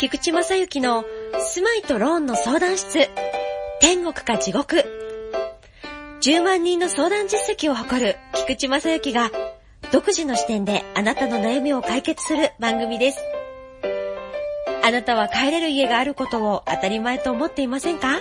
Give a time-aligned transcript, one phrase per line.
[0.00, 1.04] 菊池正幸の
[1.40, 3.10] 住まいとローンの相談室。
[3.82, 4.86] 天国か地獄。
[6.22, 9.30] 10万人の相談実績を誇る菊池正幸が
[9.92, 13.18] 独自の視点であなたの悩みを解決する番組です。
[14.82, 18.20] あなたは帰れる家があることを当たり前と思っていませんか？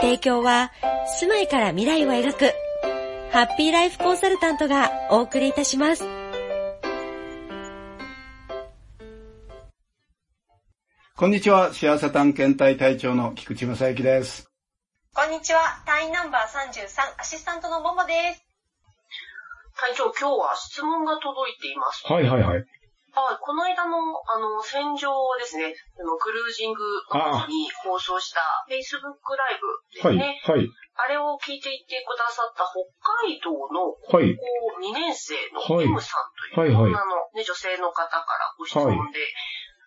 [0.00, 0.72] 提供は
[1.20, 2.54] 住まいから未来を描く
[3.32, 6.15] ハッピーライフコンサルタントがお送りいたします。
[11.16, 14.52] こんにちは、幸せ探検隊隊長の菊池正幸です。
[15.16, 15.80] こんにちは。
[15.86, 16.76] 隊員ナンバー33、
[17.16, 18.44] アシスタントのももです。
[19.80, 22.04] 隊長、今日は質問が届いています。
[22.04, 22.68] はいはいはい。
[23.16, 23.96] はい、この間の、
[24.28, 25.08] あの、戦場
[25.40, 26.84] ですね、あのクルージング
[27.48, 30.36] に放送した Facebook ライブですはい、ね。
[30.44, 30.68] はい、
[31.00, 32.84] あれを聞いていてくださった北
[33.24, 34.44] 海道のはい、高
[34.76, 39.20] 校2年生のはい M さんというはいはい女の、ね、女性の方からご質問で、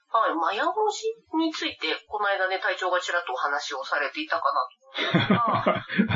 [0.10, 1.06] はい、マヤ文字
[1.38, 4.80] について、この間ね、隊長がちらっとお話をされていたかなと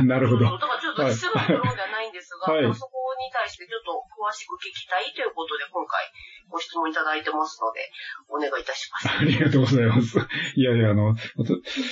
[0.10, 0.58] なるほど。
[0.58, 6.10] だからちょっとすぐのところではないんですが、はいまあそこに対してちょっと詳しく聞きたいということで、今回
[6.50, 7.92] ご質問いただいてますので、
[8.30, 9.10] お願いいたします。
[9.14, 10.18] ありがとうございます。
[10.56, 11.16] いやいや、あの、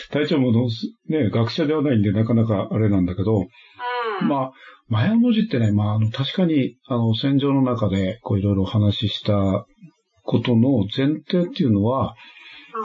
[0.09, 0.67] 隊長もの
[1.05, 3.45] ね、学者ではないんで、なかなかあれなんだけど、
[4.21, 4.27] うん。
[4.27, 4.51] まあ、
[4.89, 9.65] マヤ文字ってね、まあ、あの、確かに、あの、戦場の中で、こう、いろいろお話しした
[10.31, 12.15] ことの前提っていうのは、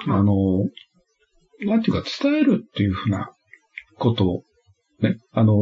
[0.07, 0.13] うん。
[0.13, 0.65] あの、
[1.61, 3.31] なんていうか、伝えるっていうふうな
[3.99, 4.43] ことを、
[5.01, 5.55] ね、あの、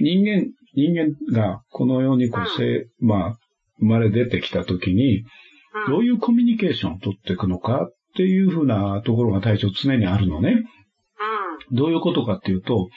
[0.00, 3.36] 人間、人間がこの世にこう、せまあ、
[3.80, 5.24] 生まれ出てきたときに、
[5.88, 10.62] どういうコミュニケーションを取っていくのかっていうふうなところが対象常にあるのね。
[11.70, 11.76] うん。
[11.76, 12.88] どういうことかっていうと、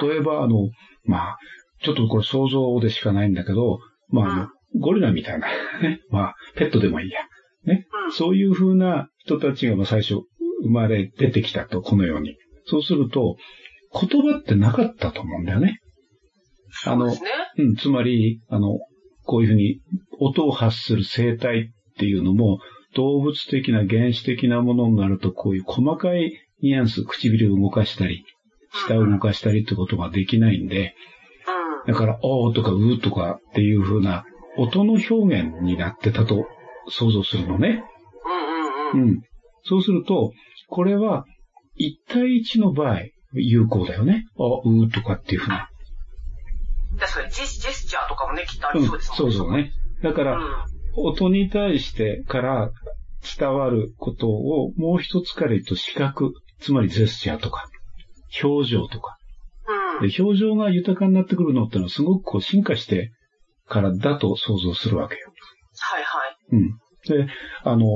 [0.00, 0.70] 例えば、あの、
[1.04, 1.38] まあ、
[1.82, 5.48] ちょっとこれ想像でしかないんだけど、まあ、ゴリラみたいな、
[5.80, 7.20] ね、 まあ、ペットでもいいや。
[7.64, 7.86] ね。
[8.06, 8.12] うん。
[8.12, 10.22] そういう風な人たちがまあ最初
[10.62, 12.36] 生まれ出てきたと、このように。
[12.66, 13.36] そうすると、
[13.92, 15.78] 言葉ってなかったと思うんだよね。
[16.86, 17.30] あのそうね。
[17.58, 18.78] うん、つまり、あの、
[19.24, 19.80] こういうふうに
[20.18, 22.58] 音を発する生態っていうのも、
[22.94, 28.24] 動物的な原始的なものになると、こういう細かいニュアンス、唇を動かしたり、
[28.86, 30.94] 舌を動かしたりってことができないんで、
[31.86, 31.92] うん。
[31.92, 34.24] だから、おーとかうーとかっていうふうな
[34.56, 36.46] 音の表現になってたと
[36.88, 37.84] 想像するのね。
[38.94, 39.08] うんうんうん。
[39.08, 39.20] うん。
[39.64, 40.32] そうすると、
[40.68, 41.24] これは、
[41.76, 43.00] 一対一の場合、
[43.32, 44.26] 有効だよね。
[44.38, 45.68] あ、うーとかっていうふうな。
[47.00, 49.72] 確かにジェス、ジェスチャーとかもね、きっとあうん、りそうですもんそうそうね。
[50.02, 50.52] だから、うん。
[50.96, 52.70] 音に対してから
[53.36, 57.66] 伝わることをもう一つから言うと視覚、つまりジェスチャーとか、
[58.42, 59.16] 表情とか。
[60.00, 60.08] うん。
[60.08, 63.10] で表情が豊かになってくるのってのはすごくこう進化して
[63.66, 65.32] からだと想像するわけよ。
[65.80, 66.36] はいはい。
[66.52, 67.26] うん。
[67.26, 67.32] で、
[67.62, 67.86] あの、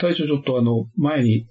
[0.00, 1.46] 最初ちょっとあの、前に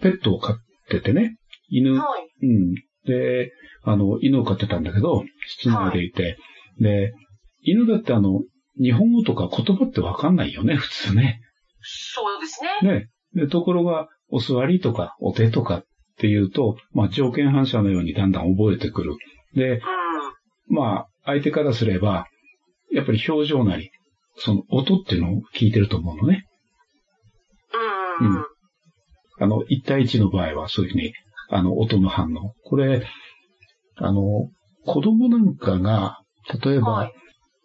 [0.00, 0.56] ペットを飼っ
[0.90, 1.36] ててね、
[1.68, 2.46] 犬、はい。
[2.46, 2.74] うん。
[3.06, 6.36] で、あの、犬を飼ってたんだけど、室内でいて、
[6.80, 7.12] で、
[7.60, 8.40] 犬だってあの、
[8.80, 11.40] 日本語とか言葉ってわかんないよね、普通ね。
[11.80, 12.98] そうですね。
[12.98, 13.08] ね。
[13.34, 15.84] で、ところが、お座りとか、お手とかっ
[16.18, 19.14] ていうと、まあ、条件反射のようにだんだん覚えてくる。
[19.54, 19.80] で、うん。
[20.68, 22.26] まあ、相手からすれば、
[22.92, 23.90] やっぱり表情なり、
[24.36, 26.44] その音っていうのを聞いてると思うのね。
[28.20, 28.28] うん。
[28.28, 28.36] うん。
[28.36, 28.46] うん
[29.38, 31.12] あの、一対一の場合はそういうふうに、
[31.50, 32.54] あの、音の反応。
[32.64, 33.06] これ、
[33.96, 34.48] あの、
[34.86, 36.20] 子供なんかが、
[36.64, 37.12] 例えば、はい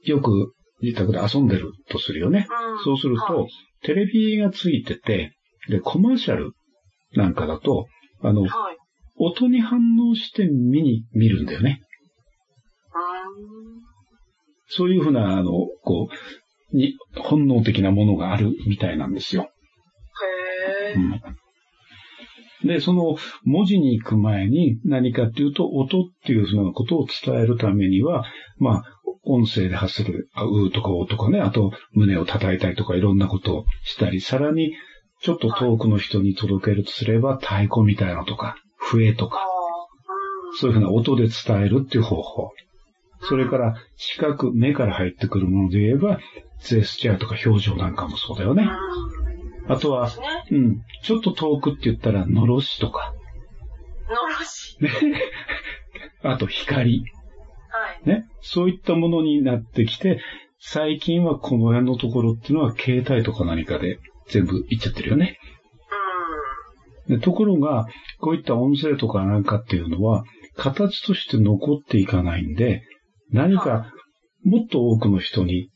[0.03, 2.47] よく自宅で遊んでるとするよね。
[2.49, 3.47] うんそうすると、はい
[3.83, 5.33] テレビがついてて、
[5.67, 6.51] で、コマーシャル
[7.15, 7.87] なんかだと、
[8.21, 8.77] あの、はい。
[9.17, 11.81] 音に反応して見に、見るんだよね。
[14.71, 14.87] うん。
[14.87, 15.51] そういうふうな、あの、
[15.83, 16.09] こ
[16.71, 19.43] う、に、本能的なものがあるみたいなんですよ。
[19.43, 20.93] へえ。
[20.95, 21.21] うん。
[22.67, 28.25] で、その文字に行く前に何かっていうと、音っていうふうなことを伝えるためには、
[28.59, 28.83] まあ、
[29.23, 34.73] 音声で発する、あうーとかおーとかね、あと胸を叩いたりとかいろんなことをしたり、さらに
[35.21, 39.41] ちょっと遠くの人に届けるとすれば、太鼓みたいなのとか、笛とあか、あ。
[40.59, 42.51] そういうふうな音で伝えるっていう方法。
[43.21, 46.19] それから、視覚、目から入ってくるもので言えば、
[46.63, 48.57] ジェスチャーとか表情なんかもそうだようん。
[48.57, 48.69] ね。
[49.67, 49.71] うん。
[49.71, 50.09] あとは。
[50.51, 53.13] うん、ちょっと遠くって言ったら、のろしとか、
[54.09, 54.77] のろし。
[54.81, 54.89] ね。
[56.23, 57.03] あと、光。
[57.69, 58.09] はい。
[58.09, 58.25] ね。
[58.41, 60.19] そういったものになってきて、
[60.59, 63.97] 最近はこの辺のところっていうのは携帯とか何かで
[64.27, 65.39] 全部いっちゃってるよね。
[67.07, 67.87] でところが、
[68.19, 70.23] こういった音声とかなんかっていうのは、
[70.55, 72.83] 形として残っていかないんで、
[73.31, 73.91] 何か
[74.43, 75.69] もっと多くの人に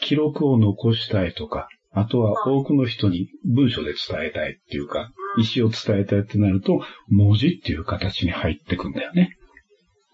[0.00, 9.30] 記録を残したいとか、あとは多くの人に文章で伝えたいっていうか、意思を伝えたいってなると、文字っていう形に入ってくんだよね。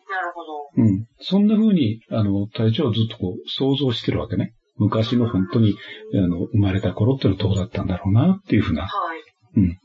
[0.08, 0.54] なるほど。
[0.76, 1.06] うん。
[1.20, 4.52] そんな風に、あの、隊長はずっとこう、想像してるわけね。
[4.76, 5.74] 昔の本当に、
[6.14, 8.82] あの、生まれた頃っていうのはどうだったんだろうなっていう風な。
[8.82, 9.20] はい。
[9.56, 9.78] うん。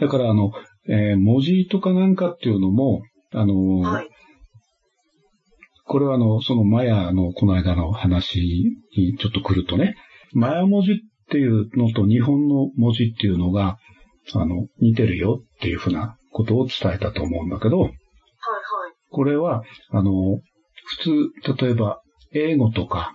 [0.00, 0.52] だから、あの、
[0.88, 3.02] えー文字とかなんかっていうのも、
[3.32, 4.08] あのーはい。
[5.88, 9.94] これはあの、そのマヤのこの間の話にちょっと来るとね、
[10.32, 10.94] マヤ文字っ
[11.30, 13.78] ていうのと日本の文字っていうのが、
[14.34, 17.94] あの、似てるよっていうふうなことを伝えたと思うんだけど、はいはい。
[19.10, 20.40] これは、あの、
[20.84, 22.02] 普通、例えば、
[22.32, 23.12] 英語とか、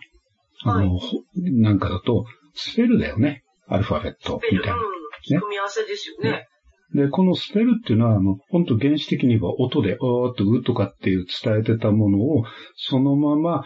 [0.63, 3.43] あの、ほなんかだと、スペルだよね。
[3.67, 4.75] アルファベットみたいな。
[4.75, 5.39] うん。
[5.39, 6.47] 組み合わせですよね。
[6.93, 12.43] で、このスペルっていうのは、あの、本当原始的には音で、おーっと、うとかっていう伝えてたものを、
[12.75, 13.63] そのまま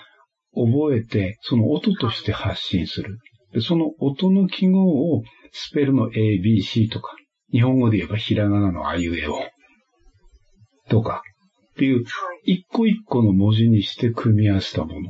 [0.54, 3.18] 覚えて、その音として発信する。
[3.54, 7.16] で、その音の記号を、スペルの A, B, C とか、
[7.52, 9.40] 日本語で言えばひらがなのあいうえお、
[10.90, 11.24] とか、
[11.72, 12.02] っていう、は
[12.46, 12.54] い。
[12.54, 14.98] 一個一個の文字にして組み合わせたもの。
[15.00, 15.06] うん。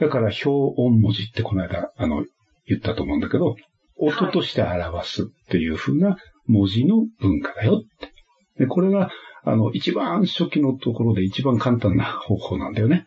[0.00, 2.24] だから、表音文字ってこの間、あの、
[2.66, 3.56] 言ったと思うんだけど、
[4.00, 6.16] 音として表すっていう風な
[6.46, 8.12] 文字の文化だよって。
[8.58, 9.10] で、これが、
[9.44, 12.96] あの、一番初期のところで一番簡単な方法なんだよね。
[12.96, 13.06] はい。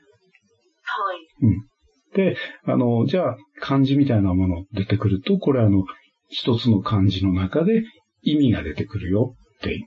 [2.16, 5.84] で、あの、じゃあ、漢字みたいなもの出てくると、これあの、
[6.30, 7.84] 一つの漢字の中で
[8.22, 9.86] 意味が出てくるよって、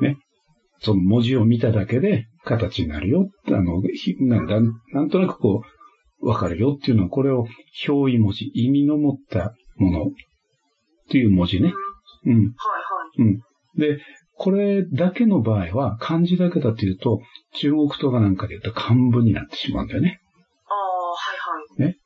[0.00, 0.16] うん。
[0.80, 3.28] その文字を見ただけで形になるよ。
[3.48, 4.60] あの、ひなんだ、
[4.92, 5.62] なんとなくこ
[6.22, 7.46] う、わかるよっていうのは、これを
[7.86, 10.06] 表意文字、意味の持ったものっ
[11.10, 11.72] ていう文字ね。
[12.26, 12.32] うん。
[12.32, 12.50] はいは
[13.18, 13.22] い。
[13.22, 13.40] うん。
[13.76, 14.02] で、
[14.36, 17.20] これだけの場合は、漢字だけだというと、
[17.54, 20.20] 中国とかなんかで言うと漢文になってしまうんだよね。
[20.66, 21.96] ああ、はいはい。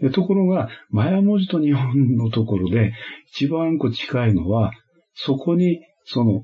[0.00, 2.92] でところが、マヤ文字と日本のところで、
[3.32, 4.72] 一番こう近いのは、
[5.14, 6.42] そこに、その、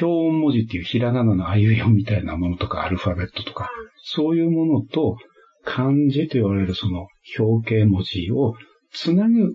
[0.00, 3.70] 表音文字っていうひらがなのあいうえおみたいなものとか、アルファベットとか、
[4.02, 5.16] そういうものと、
[5.64, 8.54] 漢字と言われるその表形文字を
[8.90, 9.54] つなぐ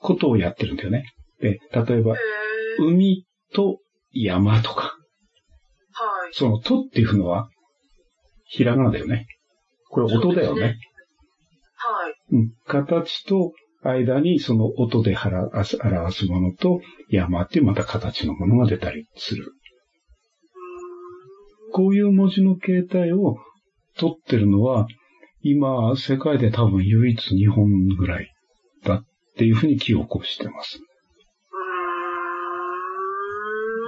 [0.00, 1.04] ことをやってるんだよね。
[1.40, 2.16] で、例えば。
[2.78, 3.78] 海と
[4.12, 4.96] 山とか、
[5.92, 6.32] はい。
[6.32, 7.48] そのとっていうのは、
[8.44, 9.26] ひらがなだよね。
[9.90, 10.78] これ音だよね。
[11.74, 12.14] はい。
[12.32, 12.52] うん。
[12.66, 13.52] 形と
[13.82, 15.78] 間にその音で表す
[16.26, 19.44] ものと山っていうまた形のものが出たりする。
[19.44, 19.46] う
[21.72, 23.36] こういう文字の形態を
[23.96, 24.86] 取ってるのは、
[25.42, 28.30] 今、世界で多分唯一日本ぐらいだ
[29.32, 30.80] っていうふうに記憶をしてます。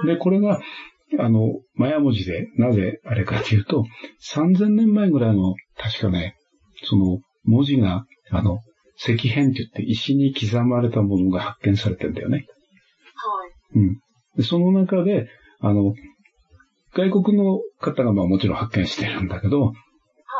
[0.05, 0.59] で、これが、
[1.19, 3.85] あの、マヤ文字でなぜあれかというと、
[4.33, 6.35] 3000年前ぐらいの、確かね、
[6.83, 8.59] その文字が、あの、
[8.97, 12.45] 石片って言って石に刻まれたものが発見されてんだよね。
[13.15, 13.47] は
[13.77, 13.79] い。
[13.79, 13.99] うん。
[14.37, 15.27] で、その中で、
[15.59, 15.93] あの、
[16.95, 19.75] 外国の方がまあもちろん発見してるんだけど、はい。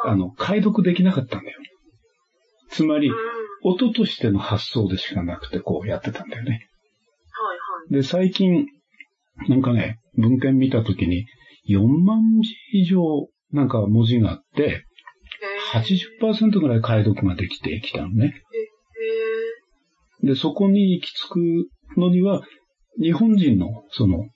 [0.06, 1.60] あの、解読できなかったんだよ。
[2.70, 3.16] つまりうん。、
[3.64, 6.52] 音としての発想でしかなくてこうやってたんだよね。
[6.52, 6.66] はいは
[7.90, 7.94] い。
[7.94, 8.68] で、最近、
[9.48, 11.26] なんかね、文献見たときに、
[11.70, 13.00] 4万字以上
[13.52, 18.34] なんか文字があって、へー80%ぐらい解読ができてきたのね。
[20.22, 21.40] へで、そこに行き着く
[21.98, 22.42] のには、
[23.02, 24.30] 日本人の、その、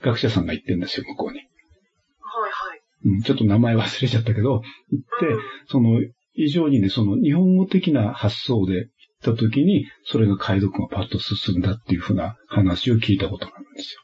[0.00, 1.38] 学者さんが行ってんですよ、向こうに。
[1.38, 2.80] ーはいはい。
[3.04, 6.00] うん、ちょっと名前忘れちゃったけど、行って、その、
[6.34, 8.88] 以上にね、その日本語的な発想で行っ
[9.22, 14.00] た時に、それが解読がパッと進んだっていうふうな話を聞いたことがあるんですよ。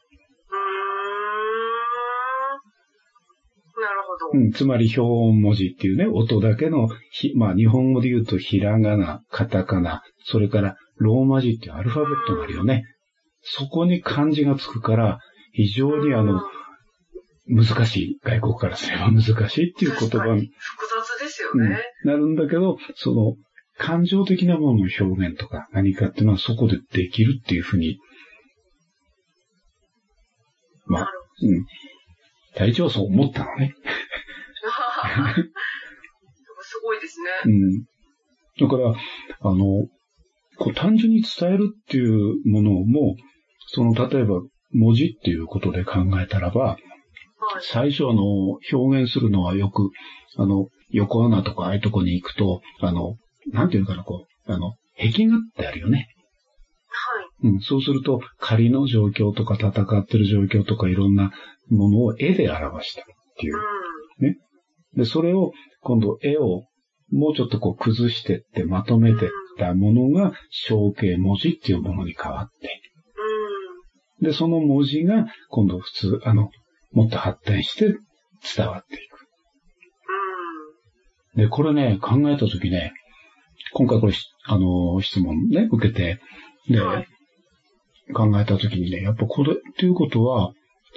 [0.51, 3.83] うーん。
[3.83, 4.39] なるほど。
[4.39, 12.83] うん、つまり表音文字っていうね、音だけのひ、まあ日本語で言うとひらがな、カタカナ、それからローマ字っていうアルファベットがあるよね。
[13.41, 15.19] そこに漢字がつくから、
[15.53, 16.41] 非常にあの、
[17.47, 21.79] 難しい、外国からすれば難しいっていう言葉に、複雑ですようんね。
[22.03, 23.35] なるんだけど、その、
[23.77, 27.97] 感情的なものの表現とか何かっていうのはそこでできるっていうふうに、
[30.85, 31.65] まあうん。
[32.55, 33.73] 隊長はそう思ったのね。
[36.61, 37.29] すごいですね。
[37.45, 37.83] うん。
[38.59, 38.93] だから、
[39.49, 39.87] あの、
[40.57, 43.15] こう単純に伝えるっていうものも、
[43.67, 44.41] その、例えば
[44.73, 46.79] 文字っていうことで考えたらば、はい。
[47.61, 49.89] 最初あの、表現するのはよく、
[50.35, 53.15] あの、横穴とかああいうとこに行くと、あの、
[53.51, 56.07] なんていうのかな、こう、あの、壁画ってあるよね。
[56.87, 57.51] はい。
[57.51, 59.69] うん、そうすると、仮の状況とか戦
[59.99, 61.31] ってる状況とかいろんな
[61.69, 63.05] ものを絵で表したっ
[63.37, 63.55] ていう
[64.21, 64.27] う。
[64.27, 64.35] ん。
[64.95, 66.65] で、それを、今度絵を
[67.11, 70.33] もうちょっとこう崩してってまとめてったものが
[70.67, 72.81] 象形文字っていうものに変わって、
[74.21, 74.27] うん。
[74.27, 76.49] で、その文字が今度普通、あの、
[76.91, 77.97] もっと発展して
[78.55, 79.18] 伝わっていく。
[81.35, 81.41] うん。
[81.43, 82.93] で、これね、考えたときね、
[83.73, 84.13] 今回これ、
[84.45, 86.19] あの、質問ね、受けて、
[86.67, 87.07] で、はい
[88.13, 90.53] 考えたときにね、やっぱこれっていうことは、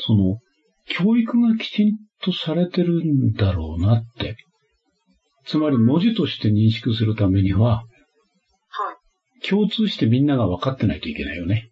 [0.06, 0.38] その、
[0.86, 4.36] 教育がきちんとされてるんだろうなって。
[5.44, 7.84] つまり文字として認識するためには、は
[9.42, 9.46] い。
[9.46, 11.70] 共通してみんなが分かってないといけないよね。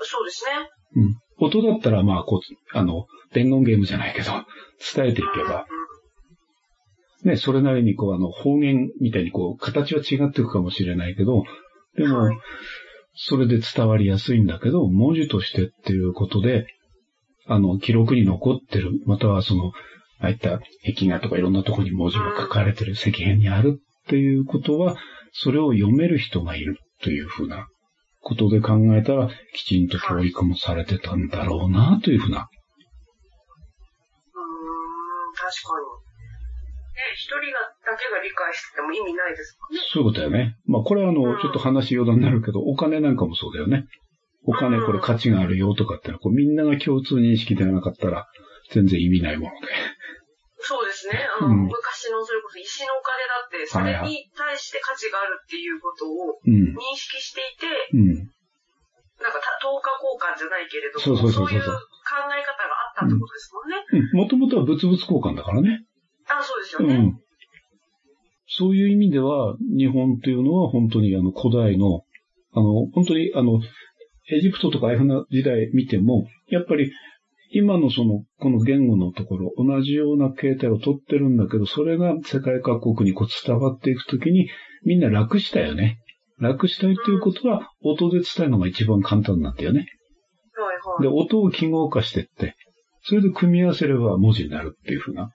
[0.00, 0.50] そうですね。
[0.96, 1.16] うん。
[1.38, 4.30] 音だったらまあ、こう、あの、伝言ゲームじゃないけど、
[4.94, 5.66] 伝えていけば、
[7.24, 11.44] ね、それなりにこう、あの、方言みたいにこう、形は違っていくかもしれないけど、
[11.96, 12.36] でも、はい
[13.16, 16.66] それで伝わりやすいんだけど、文字としてっていうことで、
[17.46, 19.72] あの、記録に残ってる、またはその、
[20.18, 24.96] ああいった壁画とかいろんなところに文字が書かれてる石片にあるっていうことは、
[25.32, 27.68] それを読める人がいるというふうな
[28.20, 32.38] ことで考えたら、きちんと教育もされてたんだろうなというふうな。
[32.38, 32.46] うーん、
[35.34, 35.95] 確かに。
[36.96, 39.84] ね、一人が、だけが理解してても意味ないですもんね。
[39.92, 40.56] そういうことだよね。
[40.64, 43.84] まあこれはあうんの、ちょっと話余談になるけど、お金なんかもそうだよね。
[44.48, 48.26] お金これ価値があるよとかってのは、こうみんなが共通認識ではなかったら、
[48.72, 49.68] 全然意味ないもので。
[50.58, 51.14] そうですね。
[51.38, 56.74] あの、うん昔のそれこそ石のお金だって、それに対して価値があるっていうことをうん。
[56.74, 58.06] 認識していて、うん。
[59.20, 61.72] なんかた等価交換じゃないけれども、そうそうそうそういう考
[62.30, 64.10] え方があったってことですもんね。
[64.12, 65.84] もともとは物々交換だからね。
[66.28, 66.94] あ、そうですよね。
[66.94, 67.20] うん。
[68.48, 72.02] そういう意味では、日本というのは本当にあの古代の、
[72.52, 73.60] あの、本当にあの、
[74.30, 76.90] エジプトとかああいうふうな時代見ても、やっぱり
[77.52, 84.48] 今のその、この言語のところ、同じような形態を取ってるんだけど、それが世界各国にこう伝わっていくときに、
[84.84, 85.98] みんな楽したよね。
[86.38, 89.86] 楽したいということは、音で伝えるのが一番簡単なんだよね。
[90.54, 91.02] はいはい。
[91.02, 92.56] で、音を記号化してって、
[93.02, 95.30] それで組み合わせれば文字になるっていうふうな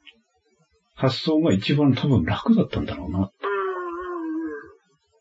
[1.02, 3.18] 発想が一番多分楽だったんだろうな。
[3.18, 3.32] うんうん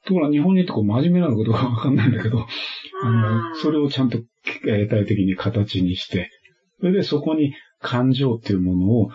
[0.06, 2.46] ところが日本にいてこう真面目なことがわかんないんだけど、あ
[3.06, 3.20] うん。
[3.50, 4.18] の、それをちゃんと
[4.66, 6.30] えー体的に形にして、
[6.80, 9.10] それでそこに感情っていうものを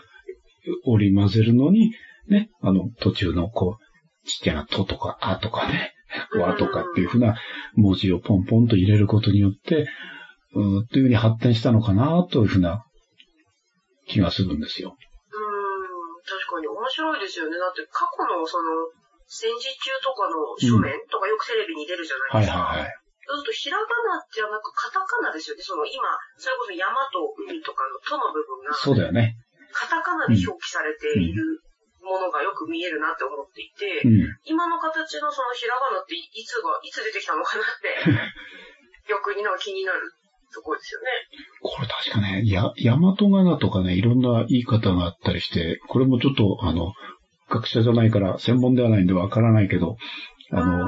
[0.85, 1.91] 織り交ぜるのに、
[2.29, 5.91] ね、あの、途中のこう、ちっちゃなととかあとかね、
[6.39, 7.35] わとかっていうふうな
[7.75, 9.87] 文字をポンポンと入れることによって、
[10.53, 12.85] うーというふうに発展したのかなというふうな
[14.07, 14.95] 気がするんですよ。
[16.95, 17.59] 白いですよね。
[17.59, 18.71] だって過去のその、
[19.27, 22.61] 戦時中とかの書面とかよくテレビに出るじゃないですか。
[22.61, 22.93] はいはいはい。
[23.25, 25.65] そうするとひらがなじゃなくカタカナですよね。
[25.65, 26.05] その今、
[26.37, 29.35] それこそ山と海とかのとの部分が、そうだよね。
[29.73, 31.41] カタカナで表記されている
[32.05, 34.29] ものがよく見えるなって思っていて、うん。
[34.45, 37.97] 今の形のそのひらがなっていつが、いつ出てきたのかなって、
[39.09, 40.05] 逆になんか気になる
[40.55, 41.07] ところですよね。
[41.61, 46.93] これ確かね、や、大和仮名とかね、いろんな言い方があったりして、これもちょっと、あの、
[47.49, 49.97] 学者じゃないから、専門ではないんでわからないけど、
[50.51, 50.87] あの、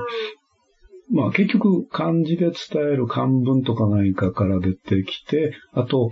[1.09, 6.11] まあ結局漢字で伝える漢文とか何かから出てきて、あと、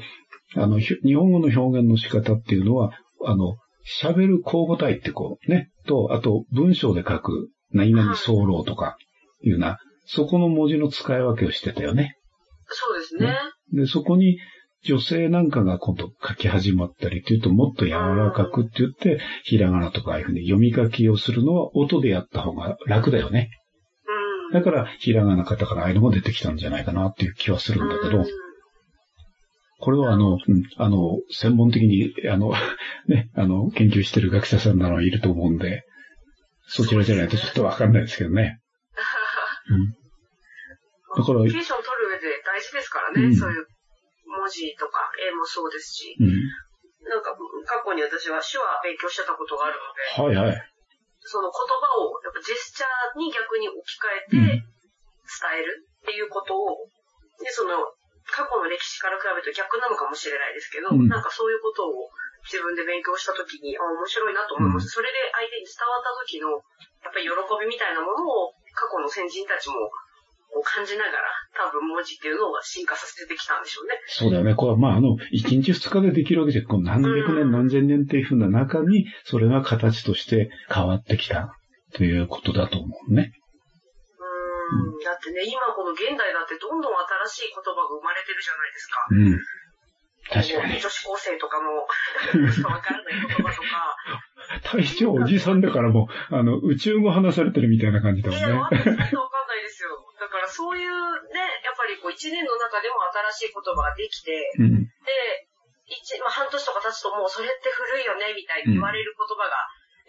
[0.55, 2.91] あの、ひ日本語の表現の仕方っていうのは、
[3.25, 3.55] あの、
[4.01, 8.97] 喋る交互体ってこうね、と、あと文章で書く何々候とか
[9.43, 12.15] いうな、そこの文字の使い分けをしてたよね。
[12.67, 13.37] そうですね。
[13.73, 14.37] で、そこに
[14.85, 23.49] 女性なんかが今度書き始まったりっていうと、もっと柔らかくって言って、ひらがなとかああいうふうに読み書きをするのは音でやった方が楽だよね。
[24.51, 24.53] うん。
[24.53, 28.25] だから、ひらがな、カタカナ、ああいうのも出てきたんじゃないかなっていう気はするんだけどうん、
[29.79, 30.39] これはあの、うん、
[30.77, 32.53] あの、専門的に、あの、
[33.09, 35.83] ね、あの、研究してる学者さんなのはいると思うんで、
[36.67, 38.59] そちらじゃないとちょっとわかんないですけどね。
[39.69, 40.04] うん。
[41.15, 43.35] だからコミュニケーション取る上で大事ですからね、うん。
[43.35, 43.67] そういう
[44.27, 46.27] 文字とか絵もそうですし、うん。
[47.07, 50.59] なんか過去に私は手話勉強してたことがあるので、はいはい。
[51.23, 54.67] その言葉をやっぱジェスチャーに逆に置き換えて
[55.25, 56.91] 伝えるっていうことを、
[57.41, 57.79] で、その
[58.29, 61.07] 過去の歴史から比べると逆なのかもしれないですけど、うん。
[61.07, 62.11] なんかそういうことを
[62.45, 64.89] 自分で勉強した時に、あ、面白いなと思います。
[64.89, 66.61] それで相手に伝わった時の、
[67.01, 69.89] やっぱり喜びみたいなものを過去の先人たちも
[70.55, 71.27] こう感じながら、
[71.67, 73.99] 多分文字っていうのを進化させてきたんでしょうね。
[74.07, 74.55] そうだよね。
[74.55, 81.51] これはまあ、あの、1日2日でできるわけじゃ、こう何百年何千年っていうふうな中に、それが形として変わってきた
[81.91, 83.35] ということだと思うね。
[84.15, 85.03] うーん。
[85.03, 86.95] だってね、今この現代だってどんどん
[87.27, 88.95] 新しい言葉が生まれてるじゃないですか。
[89.11, 89.39] うん。
[90.31, 91.83] 確かに女子高生とかも、
[92.63, 93.95] わからない言葉とか、
[94.71, 98.53] 大将おじさんだからもう、あの、宇宙語話されてるみたいな感じだもんいや、ね。
[98.55, 98.95] わかんないで
[99.69, 100.04] すよ。
[100.25, 102.97] だからそういうね、やっぱりこう一年の中でも
[103.37, 104.81] 新しい言葉ができて、うん。
[104.81, 104.89] で、
[105.85, 109.53] 一、まあ、半年とか経つともうそれって古いよね、みたいに言われる言葉が、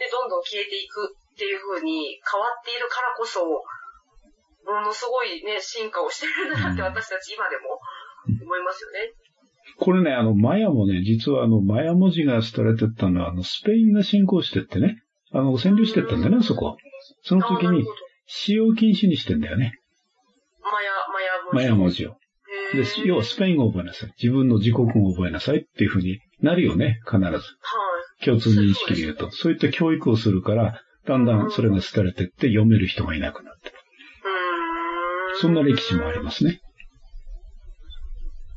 [0.01, 7.77] で、どんどん消えていくっていう風に変わっているからこそ、ものすごいね、進化をしてるなって私たち今でも
[8.41, 9.13] 思いますよね。
[9.77, 16.77] これね、あの、マヤもね、実はあの、マヤ文字が廃れてったのは、あの、スペインが侵攻してってね、あの、占領してったんだよね、そこ。
[17.23, 17.85] その時に
[18.27, 19.79] 使用禁止にしてんだよね。
[20.73, 21.57] マヤ、マヤ文字。
[21.57, 22.17] マヤ文字を。
[22.73, 24.13] で要はスペイン語を覚えなさい。
[24.21, 27.25] 自分の自国語を覚えなさいっていうふうになるよね、必ず。
[27.25, 27.39] は
[28.21, 28.25] い。
[28.25, 29.31] 共通認識で言うと。
[29.31, 33.71] そういった教育をするから、だんだんそれが廃れてって読める人がいなくなって。
[33.71, 35.41] うーん。
[35.41, 36.61] そんな歴史もありますね。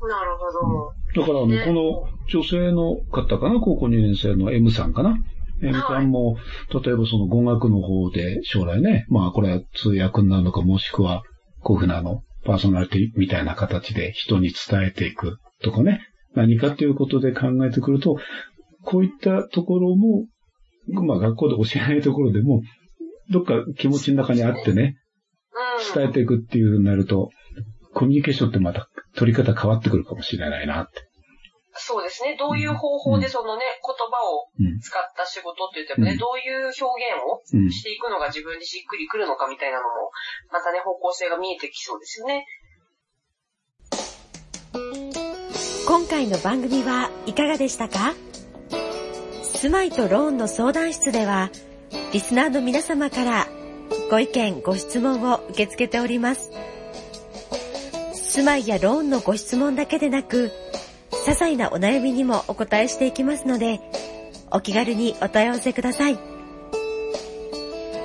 [0.08, 0.50] なるほ
[1.14, 1.22] ど。
[1.22, 5.16] だから、あの、ねこの女性の方かな、高校2年生の M さんかな
[5.62, 6.38] ？M さんも、
[6.82, 11.22] 例えばその語学の方で将来ね、まあこれは通訳になるのか、もしくは、
[11.60, 16.00] こういうふうなあの、パーソナリティみたいな形で人に伝えていくとかね、
[16.34, 18.18] 何かということで考えてくると、
[18.82, 20.26] こういったところも、
[20.88, 22.62] まあ学校で教えないところでも、
[23.30, 24.96] どっか気持ちの中にあってね、
[25.94, 26.02] うん。
[26.02, 27.30] 伝えていくっていうなると、
[27.92, 31.09] コミュニケーションってまた取り方変わってくるかもしれないなって。
[31.80, 32.36] そうですね。
[32.38, 34.80] どういう方法でそのね、言葉をうん。
[34.80, 36.84] 使った仕事って言ってもね、うんどういう表現
[37.26, 37.70] をうん。
[37.70, 40.10] していくのが自分にしっくりくるのかみたいなのも、
[40.52, 42.46] またね、方向性が見えてきそうですよね。
[45.86, 48.14] 今回の番組はいかがでしたか？
[49.42, 51.50] 住まいとローンの相談室では、
[52.12, 53.46] リスナーの皆様から
[54.10, 56.52] ご意見、ご質問を受け付けております。
[58.14, 60.52] 住まいやローンのご質問だけでなく、
[61.26, 63.80] 些細なお悩みにもお答えしていきますので、
[64.50, 66.18] お気軽にお問い合わせください。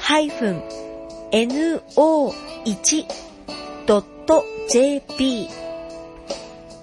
[0.01, 0.63] ハイフン
[1.33, 1.81] no1.jp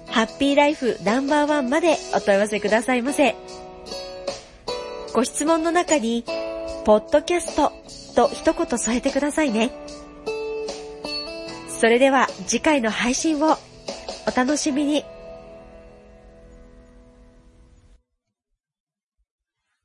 [0.06, 3.34] ハッピーライフナンバーワンまでお問い合わせくださいませ。
[5.12, 6.24] ご質問の中に、
[6.84, 7.72] ポッドキャスト
[8.14, 9.83] と一言添えてくださいね。
[11.84, 13.58] それでは次回の配信を
[14.26, 15.04] お楽しみに。